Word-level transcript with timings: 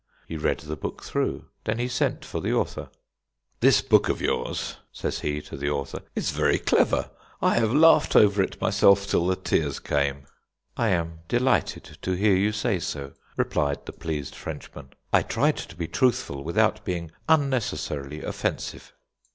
He 0.27 0.35
read 0.35 0.61
the 0.61 0.75
book 0.75 1.03
through. 1.03 1.45
Then 1.63 1.77
he 1.77 1.87
sent 1.87 2.25
for 2.25 2.39
the 2.41 2.53
author. 2.55 2.89
"This 3.59 3.83
book 3.83 4.09
of 4.09 4.19
yours," 4.19 4.77
said 4.91 5.13
he 5.13 5.43
to 5.43 5.55
the 5.55 5.69
author, 5.69 5.99
"is 6.15 6.31
very 6.31 6.57
clever. 6.57 7.11
I 7.39 7.59
have 7.59 7.71
laughed 7.71 8.15
over 8.15 8.41
it 8.41 8.59
myself 8.59 9.05
till 9.05 9.27
the 9.27 9.35
tears 9.35 9.79
came." 9.79 10.25
"I 10.75 10.87
am 10.89 11.19
delighted 11.27 11.99
to 12.01 12.13
hear 12.13 12.35
you 12.35 12.51
say 12.51 12.79
so," 12.79 13.13
replied 13.37 13.85
the 13.85 13.93
pleased 13.93 14.33
Frenchman. 14.33 14.89
"I 15.13 15.21
tried 15.21 15.57
to 15.57 15.75
be 15.75 15.87
truthful 15.87 16.43
without 16.43 16.83
being 16.83 17.11
unnecessarily 17.29 18.23
offensive." 18.23 18.93